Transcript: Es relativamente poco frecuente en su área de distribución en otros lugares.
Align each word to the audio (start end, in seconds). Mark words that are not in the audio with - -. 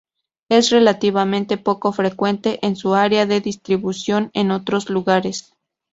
Es 0.49 0.71
relativamente 0.71 1.57
poco 1.59 1.91
frecuente 1.93 2.57
en 2.65 2.75
su 2.75 2.95
área 2.95 3.27
de 3.27 3.39
distribución 3.39 4.31
en 4.33 4.49
otros 4.49 4.89
lugares. 4.89 5.53